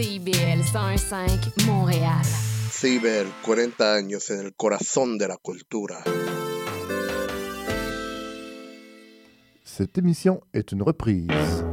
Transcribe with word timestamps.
CIBL 0.00 0.62
105 0.64 1.66
Montréal. 1.66 2.24
CIBL, 2.70 3.30
40 3.44 3.94
años 3.94 4.30
en 4.30 4.46
el 4.46 4.54
corazón 4.54 5.18
de 5.18 5.28
la 5.28 5.36
cultura. 5.36 6.02
Cette 9.62 9.98
émission 9.98 10.40
est 10.54 10.72
une 10.72 10.80
reprise. 10.80 11.69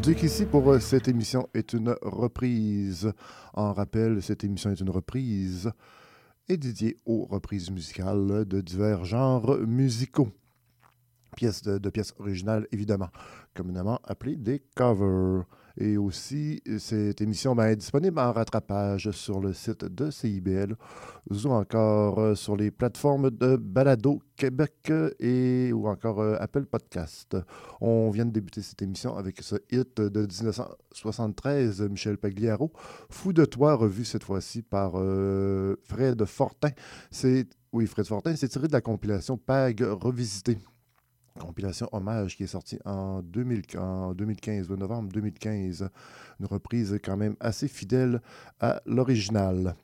Bolduc 0.00 0.22
ici 0.22 0.46
pour 0.46 0.66
euh, 0.70 0.80
cette 0.80 1.08
émission 1.08 1.46
est 1.52 1.74
une 1.74 1.94
reprise. 2.00 3.12
En 3.52 3.74
rappel, 3.74 4.22
cette 4.22 4.44
émission 4.44 4.70
est 4.70 4.80
une 4.80 4.88
reprise 4.88 5.70
et 6.48 6.56
dédiée 6.56 6.96
aux 7.04 7.26
reprises 7.26 7.70
musicales 7.70 8.46
de 8.46 8.62
divers 8.62 9.04
genres 9.04 9.58
musicaux. 9.58 10.30
Pièces 11.36 11.60
de, 11.60 11.76
de 11.76 11.90
pièces 11.90 12.14
originales, 12.18 12.66
évidemment, 12.72 13.10
communément 13.54 14.00
appelées 14.04 14.36
des 14.36 14.62
covers. 14.74 15.44
Et 15.78 15.96
aussi, 15.96 16.62
cette 16.78 17.20
émission 17.20 17.54
ben, 17.54 17.66
est 17.66 17.76
disponible 17.76 18.18
en 18.18 18.32
rattrapage 18.32 19.10
sur 19.12 19.40
le 19.40 19.52
site 19.52 19.84
de 19.84 20.10
CIBL 20.10 20.74
ou 21.30 21.48
encore 21.48 22.18
euh, 22.18 22.34
sur 22.34 22.56
les 22.56 22.70
plateformes 22.70 23.30
de 23.30 23.56
Balado 23.56 24.20
Québec 24.36 24.92
et 25.18 25.72
ou 25.72 25.88
encore 25.88 26.20
euh, 26.20 26.36
Apple 26.40 26.66
Podcast. 26.66 27.36
On 27.80 28.10
vient 28.10 28.26
de 28.26 28.30
débuter 28.30 28.62
cette 28.62 28.82
émission 28.82 29.16
avec 29.16 29.42
ce 29.42 29.56
hit 29.70 30.00
de 30.00 30.20
1973, 30.20 31.82
Michel 31.82 32.18
Pagliaro, 32.18 32.72
Fou 33.08 33.32
de 33.32 33.44
toi, 33.44 33.74
revu 33.74 34.04
cette 34.04 34.24
fois-ci 34.24 34.62
par 34.62 34.92
euh, 34.96 35.76
Fred 35.84 36.24
Fortin. 36.24 36.70
Oui, 37.72 37.86
Fred 37.86 38.06
Fortin, 38.06 38.34
c'est 38.34 38.48
tiré 38.48 38.66
de 38.66 38.72
la 38.72 38.80
compilation 38.80 39.36
PAG 39.36 39.82
revisité 39.82 40.58
compilation 41.38 41.88
Hommage 41.92 42.36
qui 42.36 42.44
est 42.44 42.48
sortie 42.48 42.78
en, 42.84 43.22
2015, 43.22 44.68
le 44.68 44.76
novembre 44.76 45.10
2015. 45.12 45.88
Une 46.40 46.46
reprise 46.46 46.98
quand 47.02 47.16
même 47.16 47.36
assez 47.40 47.68
fidèle 47.68 48.20
à 48.60 48.80
l'original. 48.86 49.76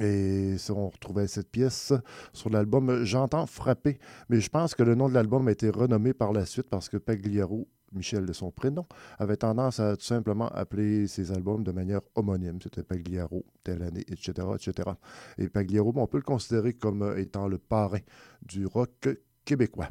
Et 0.00 0.56
on 0.70 0.88
retrouvait 0.88 1.28
cette 1.28 1.50
pièce 1.50 1.92
sur 2.32 2.50
l'album 2.50 3.04
J'entends 3.04 3.46
frapper. 3.46 3.98
Mais 4.28 4.40
je 4.40 4.48
pense 4.48 4.74
que 4.74 4.82
le 4.82 4.94
nom 4.94 5.08
de 5.08 5.14
l'album 5.14 5.46
a 5.48 5.52
été 5.52 5.70
renommé 5.70 6.12
par 6.12 6.32
la 6.32 6.46
suite 6.46 6.68
parce 6.68 6.88
que 6.88 6.96
Pagliaro, 6.96 7.68
Michel 7.92 8.26
de 8.26 8.32
son 8.32 8.50
prénom, 8.50 8.86
avait 9.20 9.36
tendance 9.36 9.78
à 9.78 9.96
tout 9.96 10.04
simplement 10.04 10.48
appeler 10.48 11.06
ses 11.06 11.30
albums 11.30 11.62
de 11.62 11.70
manière 11.70 12.00
homonyme. 12.16 12.58
C'était 12.60 12.82
Pagliaro, 12.82 13.44
telle 13.62 13.82
année, 13.82 14.04
etc., 14.08 14.48
etc. 14.54 14.90
Et 15.38 15.48
Pagliaro, 15.48 15.92
on 15.94 16.06
peut 16.08 16.18
le 16.18 16.24
considérer 16.24 16.72
comme 16.72 17.14
étant 17.16 17.46
le 17.46 17.58
parrain 17.58 18.00
du 18.42 18.66
rock 18.66 19.08
québécois. 19.44 19.90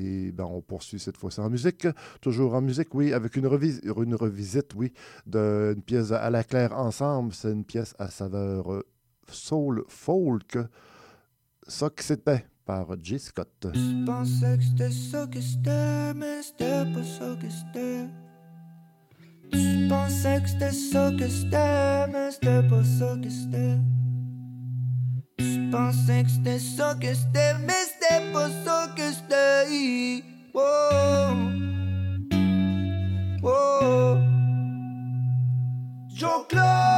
Et 0.00 0.32
ben, 0.32 0.44
on 0.44 0.62
poursuit 0.62 0.98
cette 0.98 1.16
fois-ci 1.16 1.40
en 1.40 1.50
musique. 1.50 1.86
Toujours 2.20 2.54
en 2.54 2.62
musique, 2.62 2.94
oui, 2.94 3.12
avec 3.12 3.36
une, 3.36 3.44
une 3.44 4.14
revisite, 4.14 4.74
oui, 4.74 4.92
d'une 5.26 5.82
pièce 5.84 6.10
à 6.12 6.30
la 6.30 6.42
claire 6.42 6.76
ensemble. 6.78 7.34
C'est 7.34 7.52
une 7.52 7.64
pièce 7.64 7.94
à 7.98 8.08
saveur 8.08 8.72
euh, 8.72 8.86
soul 9.30 9.84
folk. 9.88 10.58
Ça 11.66 11.90
que 11.90 12.02
c'était 12.02 12.44
par 12.64 12.86
J. 13.02 13.18
Scott. 13.18 13.66
Pensais 25.70 26.24
que 26.24 26.30
c'était 26.30 26.58
ça 26.58 26.94
que 27.00 27.14
c'était, 27.14 27.54
mais 27.60 27.72
c'était 27.86 28.32
pas 28.32 28.48
ça 28.64 28.88
que 28.96 29.02
c'était. 29.12 30.24
Oh, 30.52 30.60
oh. 33.42 34.16
Jean-Claude. 36.12 36.89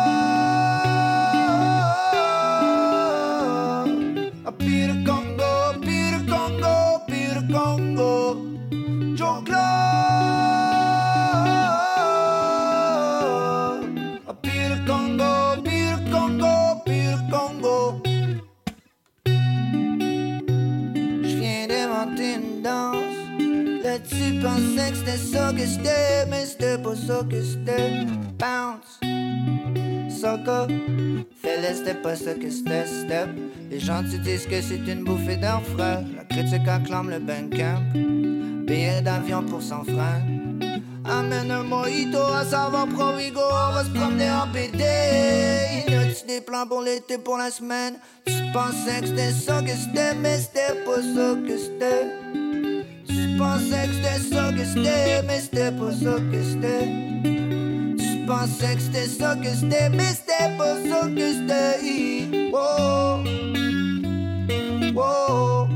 C'était 25.16 26.78
pas 26.78 26.94
ça 26.94 27.22
que 27.28 27.42
c'était. 27.42 28.06
Bounce, 28.38 29.00
fais 31.42 31.74
c'était 31.74 31.94
pas 31.94 32.12
que 32.12 32.50
c'était, 32.50 32.86
step. 32.86 33.28
Les 33.70 33.80
gens 33.80 34.02
te 34.02 34.16
disent 34.16 34.46
que 34.46 34.60
c'est 34.60 34.86
une 34.86 35.04
bouffée 35.04 35.36
d'air 35.36 35.60
frais. 35.74 36.04
La 36.16 36.24
critique 36.24 36.68
acclame 36.68 37.10
le 37.10 37.18
camp 37.56 37.82
Billet 38.66 39.02
d'avion 39.02 39.42
pour 39.42 39.62
son 39.62 39.84
frère. 39.84 40.22
Amène 41.04 41.50
un 41.50 41.64
mojito 41.64 42.18
à 42.18 42.44
savoir 42.44 42.86
Provigo, 42.86 43.40
on 43.40 43.72
va 43.74 43.84
se 43.84 43.90
promener 43.90 44.30
en 44.30 44.46
BD. 44.46 44.84
Y 45.88 45.94
a-tu 45.94 46.26
des 46.26 46.40
plans 46.40 46.66
pour 46.66 46.80
l'été, 46.80 47.18
pour 47.18 47.38
la 47.38 47.50
semaine? 47.50 47.94
Tu 48.24 48.32
pensais 48.52 49.00
que 49.00 49.08
c'était 49.08 49.32
ça 49.32 49.62
que 49.62 49.70
c'était, 49.70 50.14
mais 50.14 50.38
c'était 50.38 50.84
pas 50.84 51.02
ça 51.02 51.34
que 51.46 51.58
c'était. 51.58 52.41
Pensais 53.42 53.88
que 53.88 54.34
ça 54.34 54.52
que 54.52 54.64
c'était, 54.64 55.22
mais 55.26 55.40
c'était 55.40 55.72
pas 55.72 55.90
ça 55.90 56.16
que 56.30 56.42
c'était. 56.42 56.86
Tu 57.98 58.24
pensais 58.24 58.76
que 58.76 58.80
c'était 58.80 59.08
ça 59.08 59.34
que 59.34 59.48
c'était, 59.48 59.90
mais 59.90 60.12
c'était 60.14 60.56
pas 60.56 60.76
ça 60.88 61.08
que 61.08 61.32
c'était. 61.32 62.50
Wow. 62.52 63.24
Wow. 64.94 65.68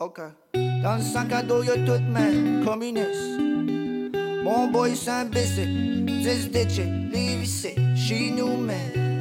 Ok. 0.00 0.20
Dans 0.82 0.96
le 0.96 1.02
sac 1.02 1.32
à 1.32 1.42
dos, 1.42 1.62
y'a 1.62 1.76
tout 1.76 2.02
même 2.12 2.62
communiste. 2.62 3.40
Mon 4.44 4.70
boy, 4.70 4.94
c'est 4.94 5.10
un 5.10 5.20
imbécile. 5.20 6.04
10 6.04 6.50
DJ, 6.52 6.82
chez 7.96 8.30
nous, 8.36 8.58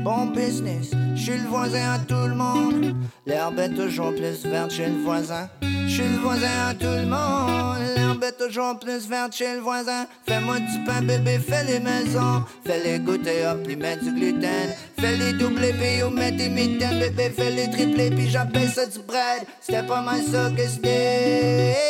bon 0.07 0.27
business. 0.27 0.92
J'suis 1.15 1.38
le 1.38 1.50
voisin 1.50 1.95
à 1.95 2.00
tout 2.00 2.27
le 2.31 2.33
monde. 2.33 2.95
L'herbe 3.25 3.59
est 3.59 3.74
toujours 3.74 4.13
plus 4.15 4.45
verte 4.45 4.71
chez 4.71 4.88
le 4.88 5.04
voisin. 5.04 5.50
J'suis 5.86 6.07
le 6.07 6.19
voisin 6.19 6.56
à 6.69 6.74
tout 6.74 6.86
le 6.86 7.06
monde. 7.06 7.83
L'herbe 7.94 8.24
est 8.24 8.38
toujours 8.38 8.80
plus 8.80 9.06
verte 9.09 9.36
chez 9.36 9.56
le 9.56 9.59
voisin. 9.59 10.06
Fais-moi 10.25 10.59
du 10.59 10.83
pain, 10.86 11.01
bébé, 11.01 11.39
fais 11.39 11.65
les 11.65 11.81
maisons. 11.81 12.42
Fais 12.65 12.81
les 12.86 13.00
goûter, 13.00 13.45
hop, 13.48 13.68
lui 13.68 13.75
mettre 13.75 14.06
du 14.06 14.13
gluten. 14.13 14.69
Fais 14.98 15.18
les 15.18 15.33
doublés, 15.33 15.74
puis 15.74 16.01
ou 16.04 16.09
mettre 16.09 16.38
des 16.38 16.50
mitaines, 16.50 17.00
bébé, 17.00 17.30
fais 17.36 17.51
les 17.51 17.69
triplés, 17.69 18.09
puis 18.09 18.30
j'appelle 18.30 18.69
ça 18.69 18.86
du 18.86 19.00
bread. 19.00 19.42
C'était 19.59 19.83
pas 19.83 20.01
mal 20.01 20.21
ça 20.21 20.50
que. 20.56 20.65
C'était 20.68 21.87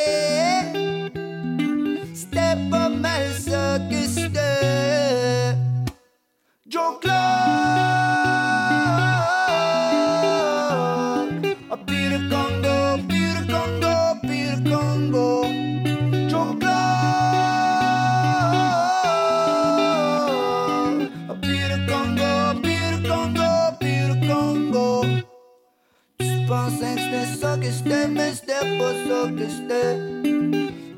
que 29.25 29.49
c'était. 29.49 29.97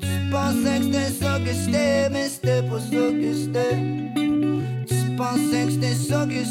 Tu 0.00 0.30
pensais 0.30 0.78
que 0.78 0.84
c'était 0.84 1.12
ça 1.20 1.32
que 1.38 1.52
c'était, 1.52 2.08
mais 2.10 2.28
c'était 2.28 2.62
pas 2.62 2.78
ça 5.94 6.26
que 6.26 6.44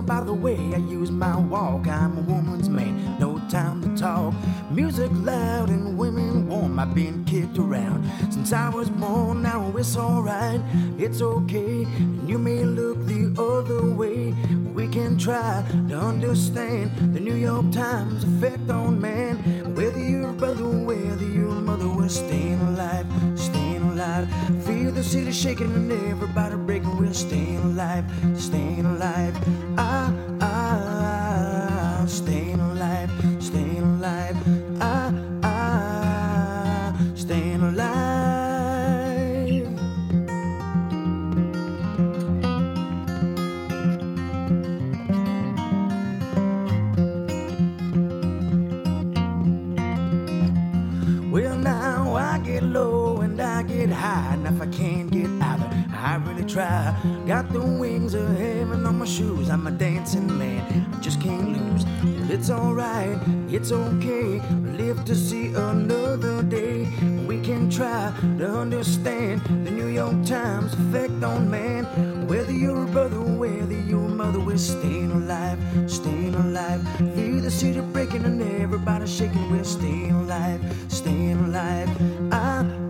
way 0.00 0.74
I 0.74 0.78
use 0.78 1.10
my 1.10 1.36
walk. 1.36 1.86
I'm 1.86 2.18
a 2.18 2.20
woman's 2.20 2.68
man, 2.68 3.18
no 3.18 3.38
time 3.48 3.82
to 3.82 4.00
talk. 4.00 4.34
Music 4.70 5.10
loud 5.12 5.70
and 5.70 5.98
women 5.98 6.48
warm. 6.48 6.78
I've 6.78 6.94
been 6.94 7.24
kicked 7.24 7.58
around 7.58 8.04
since 8.30 8.52
I 8.52 8.68
was 8.68 8.90
born. 8.90 9.42
Now 9.42 9.72
it's 9.76 9.96
alright, 9.96 10.60
it's 10.98 11.22
okay. 11.22 11.84
And 11.84 12.28
you 12.28 12.38
may 12.38 12.64
look 12.64 12.98
the 13.06 13.34
other 13.40 13.90
way. 13.90 14.34
We 14.74 14.88
can 14.88 15.18
try 15.18 15.64
to 15.88 15.96
understand 15.96 17.14
the 17.14 17.20
New 17.20 17.34
York 17.34 17.72
Times 17.72 18.24
effect 18.24 18.70
on 18.70 19.00
man. 19.00 19.36
Whether 19.74 20.00
you're 20.00 20.30
a 20.30 20.32
brother, 20.32 20.64
whether 20.64 21.26
you're 21.26 21.48
a 21.48 21.60
mother, 21.60 21.88
we're 21.88 22.08
staying 22.08 22.60
alive, 22.60 23.06
staying 23.34 23.82
alive. 23.82 24.28
Feel 24.64 24.92
the 24.92 25.02
city 25.02 25.32
shaking 25.32 25.72
and 25.74 25.92
everybody 25.92 26.56
breaking 26.56 26.95
we're 27.06 27.12
staying 27.12 27.58
alive, 27.58 28.04
staying 28.36 28.84
alive. 28.84 29.36
Ah, 29.78 30.12
ah, 30.40 32.00
ah, 32.00 32.06
staying 32.06 32.58
alive, 32.58 33.10
staying 33.38 33.82
alive. 33.82 34.36
Ah, 34.80 35.12
ah, 35.42 36.92
ah 36.92 36.92
staying 37.14 37.62
alive. 37.62 38.06
Well, 51.30 51.56
now 51.56 52.16
I 52.16 52.38
get 52.38 52.62
low 52.64 53.20
and 53.20 53.40
I 53.40 53.62
get 53.62 53.90
high, 53.90 54.34
and 54.34 54.46
if 54.46 54.60
I 54.60 54.66
can't 54.66 55.10
get 55.10 55.35
try. 56.46 56.94
Got 57.26 57.52
the 57.52 57.60
wings 57.60 58.14
of 58.14 58.28
heaven 58.36 58.86
on 58.86 58.98
my 58.98 59.04
shoes. 59.04 59.50
I'm 59.50 59.66
a 59.66 59.70
dancing 59.70 60.38
man. 60.38 60.86
I 60.94 61.00
just 61.00 61.20
can't 61.20 61.48
lose. 61.48 61.84
Well, 61.84 62.30
it's 62.30 62.50
alright. 62.50 63.18
It's 63.48 63.72
okay. 63.72 64.40
Live 64.78 65.04
to 65.04 65.14
see 65.14 65.48
another 65.48 66.42
day. 66.42 66.88
We 67.26 67.40
can 67.40 67.68
try 67.70 68.12
to 68.38 68.46
understand 68.46 69.42
the 69.64 69.70
New 69.70 69.88
York 69.88 70.24
Times 70.24 70.72
effect 70.74 71.22
on 71.24 71.50
man. 71.50 71.84
Whether 72.26 72.52
you're 72.52 72.84
a 72.84 72.86
brother, 72.86 73.20
whether 73.20 73.80
you're 73.80 74.06
a 74.06 74.08
mother, 74.08 74.40
we're 74.40 74.58
staying 74.58 75.10
alive, 75.10 75.58
staying 75.86 76.34
alive. 76.34 76.82
Feel 77.14 77.40
the 77.40 77.50
city 77.50 77.80
breaking 77.80 78.24
and 78.24 78.40
everybody 78.62 79.06
shaking. 79.06 79.50
We're 79.50 79.64
staying 79.64 80.12
alive, 80.12 80.60
staying 80.88 81.38
alive. 81.38 81.88
I 82.32 82.85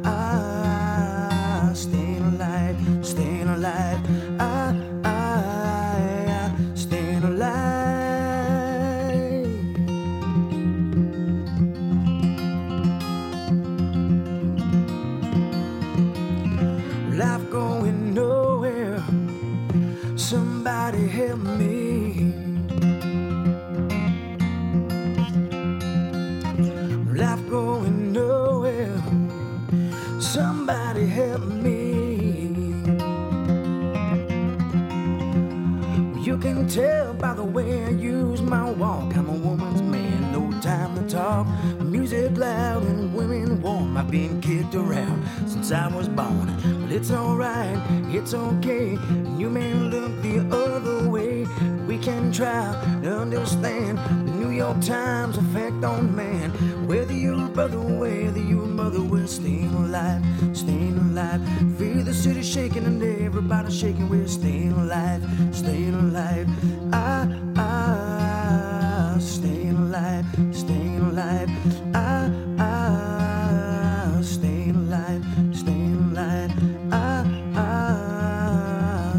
since 45.47 45.73
I 45.73 45.89
was 45.89 46.09
born. 46.09 46.47
Well, 46.81 46.93
it's 46.93 47.11
alright, 47.11 47.79
it's 48.15 48.35
okay. 48.35 48.99
You 49.37 49.51
may 49.51 49.73
look 49.75 50.23
the 50.23 50.39
other 50.55 51.09
way. 51.09 51.47
We 51.87 51.99
can 51.99 52.33
try 52.33 52.73
to 53.03 53.19
understand 53.19 53.99
the 53.99 54.33
New 54.33 54.51
York 54.51 54.81
Times 54.81 55.37
effect 55.39 55.85
on 55.85 56.15
man. 56.15 56.51
Whether 56.87 57.13
you're 57.13 57.49
brother, 57.49 57.79
whether 57.79 58.39
you're 58.39 58.67
mother, 58.67 59.03
we're 59.03 59.27
staying 59.27 59.75
alive, 59.75 60.23
staying 60.53 60.99
alive. 60.99 61.41
Feel 61.79 62.05
the 62.05 62.15
city 62.15 62.43
shaking 62.43 62.85
and 62.85 63.03
everybody 63.03 63.71
shaking. 63.73 64.09
We're 64.09 64.29
staying 64.29 64.73
alive, 64.73 65.23
staying 65.53 65.95
alive. 65.95 66.49
I, 66.93 67.46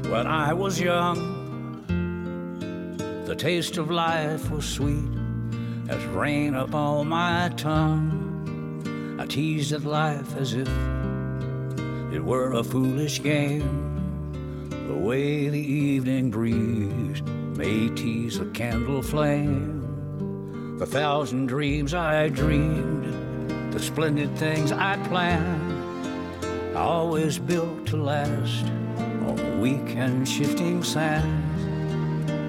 when 0.09 0.27
I 0.27 0.53
was 0.53 0.79
young, 0.79 1.32
the 3.33 3.39
taste 3.39 3.77
of 3.77 3.89
life 3.89 4.51
was 4.51 4.63
sweet 4.63 5.09
as 5.89 6.05
rain 6.13 6.53
upon 6.53 7.07
my 7.07 7.51
tongue. 7.57 9.17
I 9.19 9.25
teased 9.25 9.71
at 9.71 9.85
life 9.85 10.37
as 10.37 10.53
if 10.53 10.67
it 12.13 12.23
were 12.23 12.53
a 12.53 12.63
foolish 12.63 13.23
game. 13.23 14.69
The 14.69 14.93
way 14.93 15.49
the 15.49 15.59
evening 15.59 16.29
breeze 16.29 17.23
may 17.57 17.89
tease 17.95 18.37
a 18.37 18.45
candle 18.51 19.01
flame. 19.01 20.77
The 20.77 20.85
thousand 20.85 21.47
dreams 21.47 21.95
I 21.95 22.29
dreamed, 22.29 23.73
the 23.73 23.79
splendid 23.79 24.37
things 24.37 24.71
I 24.71 24.97
planned 25.07 26.77
always 26.77 27.39
built 27.39 27.87
to 27.87 27.97
last 27.97 28.65
on 29.25 29.59
weak 29.59 29.95
and 29.95 30.29
shifting 30.29 30.83
sands. 30.83 31.52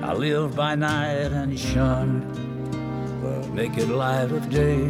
I 0.04 0.12
lived 0.12 0.54
by 0.54 0.74
night 0.74 1.32
and 1.32 1.58
shunned 1.58 2.34
the 3.22 3.48
naked 3.54 3.88
light 3.88 4.30
of 4.30 4.50
day, 4.50 4.84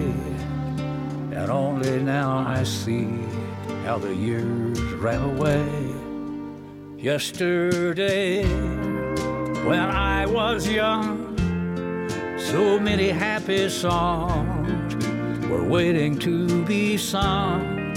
and 1.38 1.50
only 1.50 2.02
now 2.02 2.44
I 2.44 2.64
see 2.64 3.20
how 3.84 3.98
the 3.98 4.12
years 4.12 4.80
ran 4.94 5.22
away. 5.22 5.68
Yesterday, 6.98 8.42
when 9.64 9.78
I 9.78 10.26
was 10.26 10.68
young, 10.68 11.38
so 12.36 12.80
many 12.80 13.10
happy 13.10 13.68
songs 13.68 14.96
were 15.46 15.62
waiting 15.62 16.18
to 16.18 16.64
be 16.64 16.96
sung. 16.96 17.94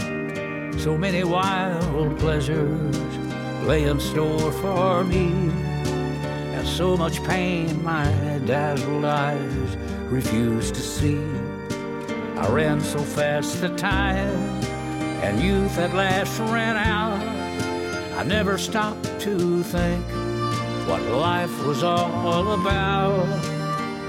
So 0.78 0.96
many 0.96 1.24
wild 1.24 2.20
pleasures 2.20 2.96
lay 3.66 3.86
in 3.86 4.00
store 4.00 4.52
for 4.52 5.04
me, 5.04 5.52
so 6.78 6.96
much 6.96 7.24
pain 7.24 7.84
my 7.84 8.06
dazzled 8.46 9.04
eyes 9.04 9.76
refused 10.12 10.76
to 10.76 10.82
see. 10.82 11.18
I 12.36 12.48
ran 12.50 12.80
so 12.82 13.00
fast 13.00 13.62
the 13.62 13.70
time, 13.70 14.38
and 15.24 15.42
youth 15.42 15.76
at 15.80 15.96
last 15.96 16.40
ran 16.40 16.78
out. 16.78 17.20
I 18.20 18.22
never 18.22 18.60
stopped 18.60 19.06
to 19.22 19.64
think 19.64 20.06
what 20.88 21.02
life 21.02 21.66
was 21.66 21.82
all 21.82 22.52
about, 22.52 23.26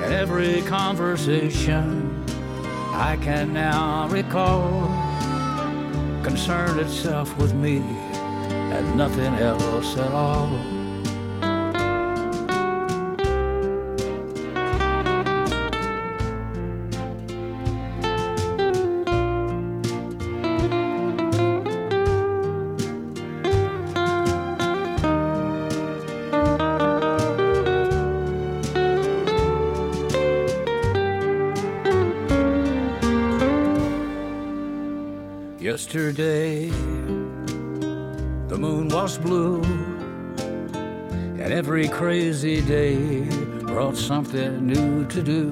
and 0.02 0.12
every 0.12 0.60
conversation 0.60 2.22
I 2.92 3.16
can 3.22 3.54
now 3.54 4.08
recall 4.08 4.88
concerned 6.22 6.80
itself 6.80 7.34
with 7.38 7.54
me 7.54 7.78
and 7.78 8.94
nothing 8.94 9.32
else 9.36 9.96
at 9.96 10.12
all. 10.12 10.77
Crazy 41.98 42.60
day 42.60 43.22
brought 43.66 43.96
something 43.96 44.64
new 44.64 45.04
to 45.06 45.20
do. 45.20 45.50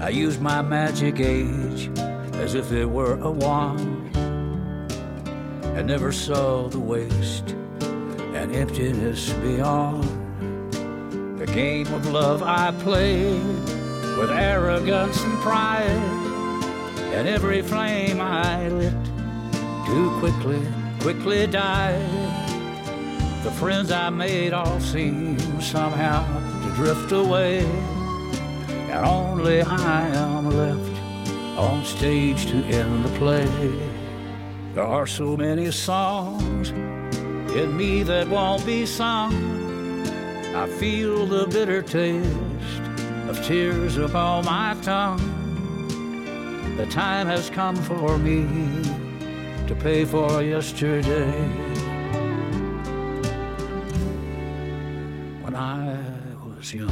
I 0.00 0.08
used 0.08 0.40
my 0.40 0.62
magic 0.62 1.18
age 1.18 1.90
as 2.34 2.54
if 2.54 2.70
it 2.70 2.84
were 2.84 3.14
a 3.14 3.28
wand, 3.28 4.16
I 5.76 5.82
never 5.82 6.12
saw 6.12 6.68
the 6.68 6.78
waste 6.78 7.56
and 8.36 8.54
emptiness 8.54 9.32
beyond. 9.42 10.04
The 11.40 11.46
game 11.46 11.92
of 11.92 12.06
love 12.12 12.44
I 12.44 12.70
played 12.70 13.42
with 14.16 14.30
arrogance 14.30 15.20
and 15.24 15.38
pride 15.38 15.90
and 17.16 17.26
every 17.26 17.62
flame 17.62 18.20
I 18.20 18.68
lit 18.68 18.92
too 19.86 20.16
quickly, 20.20 20.62
quickly 21.00 21.48
died. 21.48 22.47
The 23.44 23.52
friends 23.52 23.92
I 23.92 24.10
made 24.10 24.52
all 24.52 24.80
seem 24.80 25.38
somehow 25.60 26.24
to 26.62 26.74
drift 26.74 27.12
away, 27.12 27.60
and 28.90 29.06
only 29.06 29.62
I 29.62 30.08
am 30.08 30.50
left 30.50 31.00
on 31.56 31.84
stage 31.84 32.46
to 32.46 32.56
end 32.64 33.04
the 33.04 33.18
play. 33.18 33.48
There 34.74 34.84
are 34.84 35.06
so 35.06 35.36
many 35.36 35.70
songs 35.70 36.70
in 36.70 37.76
me 37.76 38.02
that 38.02 38.28
won't 38.28 38.66
be 38.66 38.84
sung. 38.84 39.32
I 40.54 40.66
feel 40.66 41.24
the 41.24 41.46
bitter 41.46 41.82
taste 41.82 42.82
of 43.28 43.42
tears 43.44 43.96
upon 43.98 44.46
my 44.46 44.76
tongue. 44.82 46.76
The 46.76 46.86
time 46.86 47.28
has 47.28 47.50
come 47.50 47.76
for 47.76 48.18
me 48.18 48.46
to 49.68 49.74
pay 49.76 50.04
for 50.04 50.42
yesterday. 50.42 51.67
Hier 56.70 56.82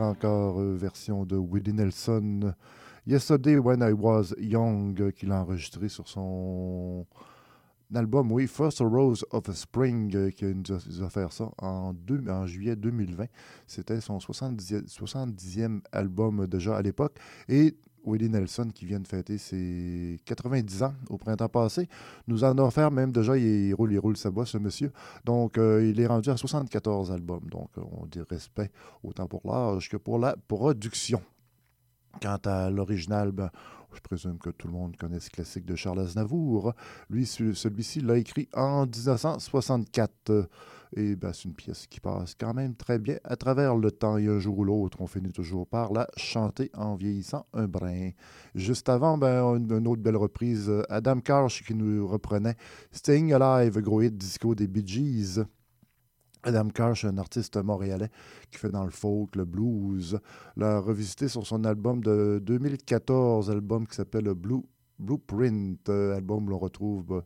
encore, 0.00 0.60
euh, 0.60 0.76
version 0.76 1.24
de 1.24 1.36
Willie 1.36 1.72
Nelson. 1.72 2.52
Yesterday 3.06 3.58
When 3.58 3.80
I 3.82 3.92
Was 3.92 4.34
Young, 4.38 5.00
euh, 5.00 5.12
qu'il 5.12 5.30
a 5.30 5.40
enregistré 5.40 5.88
sur 5.88 6.08
son 6.08 7.06
album, 7.94 8.32
oui, 8.32 8.46
First 8.46 8.80
Rose 8.80 9.24
of 9.30 9.50
Spring, 9.52 10.14
euh, 10.14 10.30
qui 10.30 10.44
nous 10.44 11.02
a, 11.02 11.08
fait 11.08 11.30
ça 11.32 11.50
en, 11.58 11.94
en 12.28 12.46
juillet 12.46 12.76
2020. 12.76 13.26
C'était 13.66 14.00
son 14.00 14.20
70, 14.20 14.84
70e 14.86 15.80
album 15.92 16.46
déjà 16.46 16.76
à 16.76 16.82
l'époque. 16.82 17.16
Et 17.48 17.76
Willie 18.06 18.28
Nelson, 18.28 18.68
qui 18.74 18.86
vient 18.86 19.00
de 19.00 19.08
fêter 19.08 19.38
ses 19.38 20.18
90 20.24 20.82
ans 20.82 20.94
au 21.08 21.16
printemps 21.16 21.48
passé, 21.48 21.88
nous 22.28 22.44
en 22.44 22.56
a 22.58 22.62
offert 22.62 22.90
même 22.90 23.12
déjà, 23.12 23.36
il 23.36 23.74
roule, 23.74 23.92
il 23.92 23.98
roule 23.98 24.16
sa 24.16 24.30
bosse, 24.30 24.50
ce 24.50 24.58
monsieur. 24.58 24.92
Donc, 25.24 25.58
euh, 25.58 25.88
il 25.88 26.00
est 26.00 26.06
rendu 26.06 26.30
à 26.30 26.36
74 26.36 27.12
albums. 27.12 27.48
Donc, 27.50 27.70
on 27.76 28.06
dit 28.06 28.20
respect 28.28 28.70
autant 29.02 29.26
pour 29.26 29.40
l'âge 29.44 29.88
que 29.88 29.96
pour 29.96 30.18
la 30.18 30.36
production. 30.48 31.22
Quant 32.20 32.38
à 32.44 32.70
l'original, 32.70 33.32
ben, 33.32 33.50
je 33.94 34.00
présume 34.00 34.38
que 34.38 34.50
tout 34.50 34.66
le 34.66 34.72
monde 34.72 34.96
connaît 34.96 35.20
ce 35.20 35.30
classique 35.30 35.64
de 35.64 35.74
Charles 35.76 36.00
Aznavour. 36.00 36.74
Lui, 37.10 37.26
celui-ci 37.26 38.00
l'a 38.00 38.18
écrit 38.18 38.48
en 38.54 38.86
1964. 38.86 40.48
Et 40.96 41.16
ben, 41.16 41.32
c'est 41.32 41.44
une 41.44 41.54
pièce 41.54 41.86
qui 41.88 41.98
passe 41.98 42.34
quand 42.38 42.54
même 42.54 42.76
très 42.76 42.98
bien 42.98 43.18
à 43.24 43.36
travers 43.36 43.76
le 43.76 43.90
temps. 43.90 44.16
Et 44.16 44.28
un 44.28 44.38
jour 44.38 44.58
ou 44.58 44.64
l'autre, 44.64 45.00
on 45.00 45.06
finit 45.06 45.32
toujours 45.32 45.66
par 45.66 45.92
la 45.92 46.06
chanter 46.16 46.70
en 46.74 46.94
vieillissant 46.94 47.46
un 47.52 47.66
brin. 47.66 48.10
Juste 48.54 48.88
avant, 48.88 49.18
ben, 49.18 49.56
une, 49.56 49.88
autre 49.88 50.02
belle 50.02 50.16
reprise, 50.16 50.70
Adam 50.88 51.20
Karsh 51.20 51.64
qui 51.64 51.74
nous 51.74 52.06
reprenait 52.06 52.56
Staying 52.92 53.32
Alive, 53.32 53.80
gros 53.80 54.02
disco 54.02 54.54
des 54.54 54.68
Bee 54.68 54.86
Gees. 54.86 55.44
Adam 56.44 56.68
Karsh, 56.68 57.06
un 57.06 57.16
artiste 57.16 57.56
montréalais 57.56 58.10
qui 58.50 58.58
fait 58.58 58.70
dans 58.70 58.84
le 58.84 58.90
folk, 58.90 59.34
le 59.34 59.44
blues, 59.44 60.18
l'a 60.56 60.78
revisité 60.78 61.28
sur 61.28 61.46
son 61.46 61.64
album 61.64 62.02
de 62.02 62.40
2014, 62.44 63.50
album 63.50 63.86
qui 63.86 63.96
s'appelle 63.96 64.32
Blue, 64.34 64.62
Blueprint, 64.98 65.88
euh, 65.88 66.14
album 66.14 66.46
où 66.46 66.50
l'on 66.50 66.58
retrouve 66.58 67.04
bah, 67.06 67.24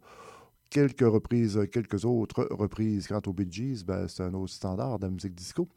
quelques 0.70 1.00
reprises, 1.00 1.60
quelques 1.72 2.04
autres 2.04 2.46
reprises. 2.50 3.08
Quant 3.08 3.20
aux 3.26 3.32
Bee 3.32 3.50
Gees, 3.50 3.84
ben, 3.84 4.06
c'est 4.06 4.22
un 4.22 4.34
autre 4.34 4.52
standard 4.52 4.98
de 4.98 5.06
la 5.06 5.10
musique 5.10 5.34
disco. 5.34 5.68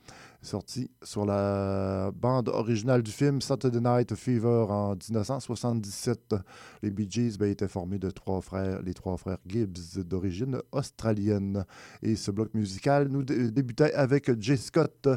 Sorti 0.42 0.90
sur 1.04 1.26
la 1.26 2.12
bande 2.12 2.50
originale 2.50 3.04
du 3.04 3.12
film 3.12 3.42
Saturday 3.42 3.80
Night 3.80 4.16
Fever 4.16 4.66
en 4.70 4.96
1977. 4.96 6.36
Les 6.82 6.90
Bee 6.90 7.08
Gees 7.10 7.38
ben, 7.38 7.50
étaient 7.50 7.68
formés 7.68 8.00
de 8.00 8.10
trois 8.10 8.42
frères, 8.42 8.82
les 8.82 8.94
trois 8.94 9.18
frères 9.18 9.38
Gibbs 9.46 10.00
d'origine 10.00 10.60
australienne. 10.72 11.64
Et 12.02 12.16
ce 12.16 12.32
bloc 12.32 12.54
musical 12.54 13.08
nous 13.10 13.24
débutait 13.24 13.94
avec 13.94 14.40
J. 14.42 14.58
Scott, 14.58 15.08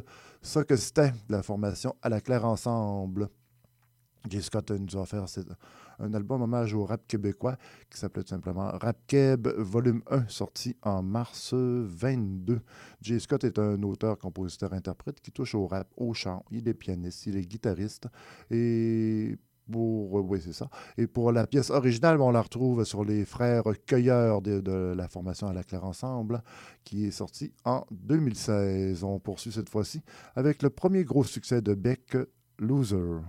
ça 0.42 0.64
que 0.64 0.76
c'était, 0.76 1.12
la 1.28 1.42
formation 1.42 1.94
à 2.02 2.08
la 2.08 2.20
claire 2.20 2.44
ensemble. 2.44 3.28
J. 4.28 4.42
Scott 4.42 4.70
nous 4.70 4.96
a 4.96 5.02
offert 5.02 5.26
un 5.98 6.14
album 6.14 6.42
hommage 6.42 6.74
au 6.74 6.84
rap 6.84 7.06
québécois 7.06 7.56
qui 7.90 7.98
s'appelait 7.98 8.22
tout 8.22 8.30
simplement 8.30 8.70
Rap 8.72 8.98
Keb, 9.06 9.48
volume 9.58 10.02
1, 10.10 10.28
sorti 10.28 10.76
en 10.82 11.02
mars 11.02 11.54
22. 11.54 12.60
J. 13.00 13.20
Scott 13.20 13.44
est 13.44 13.58
un 13.58 13.82
auteur, 13.82 14.18
compositeur, 14.18 14.72
interprète 14.72 15.20
qui 15.20 15.30
touche 15.30 15.54
au 15.54 15.66
rap, 15.66 15.88
au 15.96 16.14
chant. 16.14 16.44
Il 16.50 16.68
est 16.68 16.74
pianiste, 16.74 17.26
il 17.26 17.36
est 17.36 17.46
guitariste 17.46 18.08
et 18.50 19.36
pour, 21.12 21.32
la 21.32 21.46
pièce 21.46 21.70
originale, 21.70 22.20
on 22.20 22.30
la 22.30 22.42
retrouve 22.42 22.84
sur 22.84 23.04
les 23.04 23.24
frères 23.24 23.64
cueilleurs 23.86 24.42
de, 24.42 24.60
de, 24.60 24.92
la 24.94 25.08
formation 25.08 25.46
à 25.46 25.54
la 25.54 25.64
Claire 25.64 25.84
Ensemble, 25.84 26.42
qui 26.84 27.06
est 27.06 27.10
sortie 27.10 27.52
en 27.64 27.84
2016. 27.90 29.04
On 29.04 29.18
poursuit 29.18 29.52
cette 29.52 29.70
fois-ci 29.70 30.02
avec 30.36 30.62
le 30.62 30.70
premier 30.70 31.04
gros 31.04 31.24
succès 31.24 31.62
de 31.62 31.74
Beck, 31.74 32.16
Loser. 32.58 33.22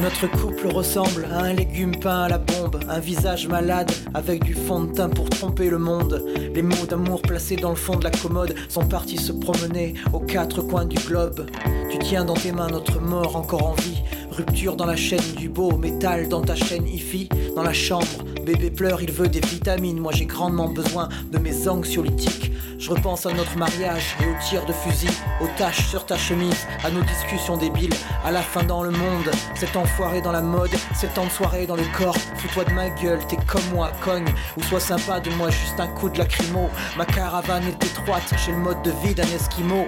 Notre 0.00 0.28
couple 0.28 0.68
ressemble 0.68 1.26
à 1.32 1.40
un 1.40 1.52
légume 1.52 1.96
peint 1.96 2.22
à 2.22 2.28
la 2.28 2.38
bombe, 2.38 2.78
un 2.88 3.00
visage 3.00 3.48
malade 3.48 3.90
avec 4.14 4.44
du 4.44 4.54
fond 4.54 4.84
de 4.84 4.92
teint 4.92 5.08
pour 5.08 5.28
tromper 5.28 5.68
le 5.70 5.78
monde. 5.78 6.24
Les 6.54 6.62
mots 6.62 6.86
d'amour 6.88 7.20
placés 7.20 7.56
dans 7.56 7.70
le 7.70 7.76
fond 7.76 7.96
de 7.96 8.04
la 8.04 8.10
commode 8.12 8.54
sont 8.68 8.86
partis 8.86 9.16
se 9.16 9.32
promener 9.32 9.94
aux 10.12 10.20
quatre 10.20 10.62
coins 10.62 10.84
du 10.84 10.96
globe. 10.98 11.46
Tu 11.90 11.98
tiens 11.98 12.24
dans 12.24 12.34
tes 12.34 12.52
mains 12.52 12.68
notre 12.68 13.00
mort 13.00 13.34
encore 13.34 13.66
en 13.66 13.74
vie. 13.74 14.02
Rupture 14.30 14.76
dans 14.76 14.86
la 14.86 14.94
chaîne 14.94 15.34
du 15.36 15.48
beau, 15.48 15.76
métal 15.76 16.28
dans 16.28 16.42
ta 16.42 16.54
chaîne 16.54 16.86
IFI. 16.86 17.28
Dans 17.56 17.64
la 17.64 17.72
chambre, 17.72 18.06
bébé 18.48 18.70
pleure, 18.70 19.02
il 19.02 19.12
veut 19.12 19.28
des 19.28 19.40
vitamines. 19.40 19.98
Moi 19.98 20.12
j'ai 20.14 20.24
grandement 20.24 20.68
besoin 20.68 21.10
de 21.30 21.38
mes 21.38 21.68
anxiolytiques. 21.68 22.50
Je 22.78 22.90
repense 22.90 23.26
à 23.26 23.32
notre 23.34 23.58
mariage 23.58 24.16
et 24.22 24.24
aux 24.24 24.48
tirs 24.48 24.64
de 24.64 24.72
fusil, 24.72 25.10
aux 25.42 25.48
taches 25.58 25.86
sur 25.86 26.06
ta 26.06 26.16
chemise, 26.16 26.66
à 26.82 26.90
nos 26.90 27.02
discussions 27.02 27.58
débiles, 27.58 27.92
à 28.24 28.30
la 28.30 28.40
fin 28.40 28.62
dans 28.62 28.82
le 28.82 28.90
monde, 28.90 29.30
cet 29.54 29.76
enfoiré 29.76 30.22
dans 30.22 30.32
la 30.32 30.40
mode, 30.40 30.70
cet 30.94 31.12
temps 31.14 31.24
de 31.24 31.66
dans 31.66 31.76
le 31.76 31.84
corps. 31.98 32.16
Fous-toi 32.36 32.64
de 32.64 32.72
ma 32.72 32.88
gueule, 32.88 33.20
t'es 33.28 33.36
comme 33.46 33.68
moi, 33.74 33.90
cogne, 34.00 34.32
ou 34.56 34.62
sois 34.62 34.80
sympa 34.80 35.20
de 35.20 35.30
moi, 35.30 35.50
juste 35.50 35.78
un 35.78 35.88
coup 35.88 36.08
de 36.08 36.16
lacrymo. 36.16 36.70
Ma 36.96 37.04
caravane 37.04 37.64
est 37.64 37.84
étroite, 37.84 38.32
j'ai 38.46 38.52
le 38.52 38.58
mode 38.58 38.80
de 38.82 38.92
vie 39.04 39.14
d'un 39.14 39.24
esquimau. 39.24 39.86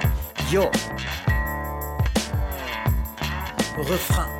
Yo! 0.52 0.64
Refrain. 3.78 4.39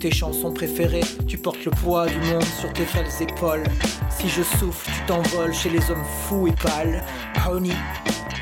tes 0.00 0.10
chansons 0.10 0.50
préférées. 0.50 1.04
Tu 1.28 1.36
portes 1.36 1.64
le 1.64 1.70
poids 1.70 2.06
du 2.06 2.18
monde 2.32 2.44
sur 2.58 2.72
tes 2.72 2.84
frêles 2.84 3.06
épaules. 3.20 3.64
Si 4.10 4.28
je 4.28 4.42
souffle, 4.42 4.90
tu 4.90 5.00
t'envoles 5.06 5.52
chez 5.52 5.68
les 5.68 5.90
hommes 5.90 6.04
fous 6.26 6.48
et 6.48 6.52
pâles. 6.52 7.04
Honey, 7.46 7.76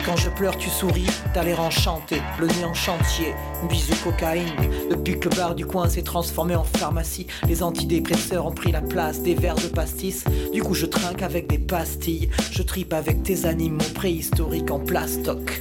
quand 0.06 0.16
je 0.16 0.30
pleure, 0.30 0.56
tu 0.56 0.70
souris, 0.70 1.10
t'as 1.34 1.42
l'air 1.42 1.60
enchanté, 1.60 2.22
le 2.38 2.46
nez 2.46 2.64
en 2.64 2.74
chantier, 2.74 3.34
bisou 3.68 3.94
cocaïne. 4.04 4.54
Depuis 4.88 5.18
que 5.18 5.28
le 5.28 5.36
bar 5.36 5.54
du 5.54 5.66
coin 5.66 5.88
s'est 5.88 6.02
transformé 6.02 6.54
en 6.54 6.64
pharmacie, 6.64 7.26
les 7.46 7.62
antidépresseurs 7.62 8.46
ont 8.46 8.52
pris 8.52 8.70
la 8.70 8.80
place 8.80 9.20
des 9.20 9.34
verres 9.34 9.56
de 9.56 9.66
pastis. 9.66 10.24
Du 10.52 10.62
coup, 10.62 10.74
je 10.74 10.86
trinque 10.86 11.22
avec 11.22 11.48
des 11.48 11.58
pastilles, 11.58 12.30
je 12.52 12.62
tripe 12.62 12.92
avec 12.92 13.24
tes 13.24 13.46
animaux 13.46 13.84
préhistoriques 13.94 14.70
en 14.70 14.78
plastoc. 14.78 15.60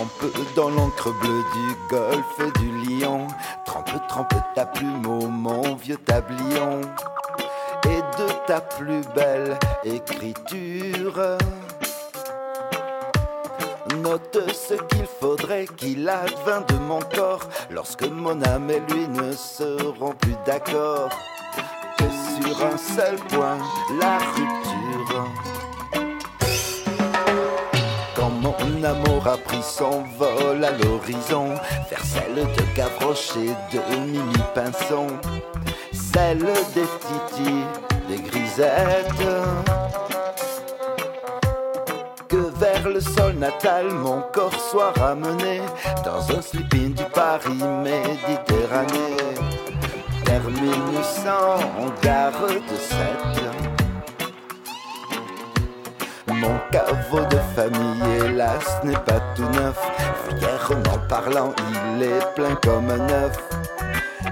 Trempe 0.00 0.54
dans 0.56 0.70
l'encre 0.70 1.12
bleue 1.20 1.44
du 1.52 1.76
golfe 1.90 2.52
du 2.58 3.00
lion. 3.00 3.26
Trempe, 3.66 3.90
trempe 4.08 4.34
ta 4.54 4.64
plume 4.64 5.04
au 5.04 5.26
mon 5.26 5.74
vieux 5.74 5.98
tablion. 5.98 6.80
Et 7.84 8.00
de 8.18 8.46
ta 8.46 8.62
plus 8.62 9.02
belle 9.14 9.58
écriture. 9.84 11.36
Note 14.02 14.38
ce 14.54 14.72
qu'il 14.72 15.06
faudrait 15.20 15.66
qu'il 15.76 16.08
advint 16.08 16.62
de 16.62 16.78
mon 16.78 17.00
corps 17.00 17.46
lorsque 17.70 18.04
mon 18.04 18.42
âme 18.42 18.70
et 18.70 18.80
lui 18.80 19.06
ne 19.06 19.32
seront 19.32 20.14
plus 20.14 20.36
d'accord. 20.46 21.10
Que 21.98 22.04
sur 22.42 22.64
un 22.64 22.78
seul 22.78 23.16
point, 23.28 23.58
la 24.00 24.16
rupture. 24.16 25.49
Mon 28.40 28.84
amour 28.84 29.26
a 29.26 29.36
pris 29.36 29.62
son 29.62 30.02
vol 30.18 30.64
à 30.64 30.70
l'horizon 30.70 31.48
vers 31.90 32.04
celle 32.04 32.34
de 32.34 32.76
Gavroche 32.76 33.32
et 33.36 33.74
de 33.74 33.80
Mimi 34.06 34.38
Pinson, 34.54 35.06
celle 35.92 36.46
des 36.74 36.88
Titi, 37.36 37.52
des 38.08 38.22
Grisettes. 38.22 39.26
Que 42.28 42.50
vers 42.58 42.88
le 42.88 43.00
sol 43.00 43.34
natal 43.34 43.90
mon 43.90 44.22
corps 44.32 44.60
soit 44.70 44.92
ramené 44.92 45.60
dans 46.04 46.36
un 46.36 46.40
sleeping 46.40 46.94
du 46.94 47.04
Paris 47.12 47.62
Méditerranée. 47.82 49.16
terminus 50.24 51.26
en 51.26 51.90
gare 52.02 52.46
de 52.48 52.76
Sète. 52.76 53.69
Mon 56.40 56.58
caveau 56.70 57.20
de 57.26 57.36
famille, 57.54 58.02
hélas, 58.24 58.64
n'est 58.82 58.94
pas 58.94 59.20
tout 59.36 59.44
neuf. 59.50 59.78
Vulgairement 60.26 60.98
parlant, 61.06 61.52
il 61.96 62.02
est 62.02 62.34
plein 62.34 62.54
comme 62.64 62.88
un 62.88 63.10
œuf. 63.10 63.36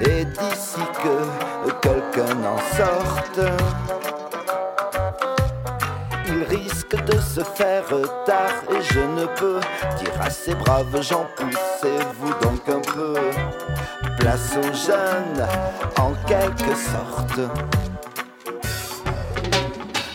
Et 0.00 0.24
d'ici 0.24 0.80
que 1.02 1.70
quelqu'un 1.82 2.36
en 2.44 2.58
sorte, 2.76 3.40
il 6.28 6.44
risque 6.44 6.96
de 7.04 7.20
se 7.20 7.42
faire 7.42 7.84
tard. 8.24 8.56
Et 8.70 8.80
je 8.82 9.00
ne 9.00 9.26
peux 9.26 9.60
dire 9.98 10.14
à 10.22 10.30
ces 10.30 10.54
braves 10.54 11.02
gens, 11.02 11.26
poussez-vous 11.36 12.32
donc 12.40 12.66
un 12.68 12.80
peu. 12.80 13.16
Place 14.18 14.56
aux 14.56 14.72
jeunes, 14.72 15.46
en 15.98 16.12
quelque 16.26 16.74
sorte. 16.74 17.40